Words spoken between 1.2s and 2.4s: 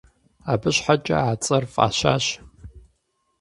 а цӀэр фӀащащ.